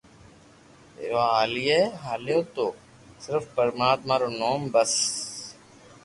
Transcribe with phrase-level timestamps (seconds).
[0.95, 2.65] ڀيرو ھالئي ھاليو تو
[3.25, 4.93] صرف پرماتما رو نوم بس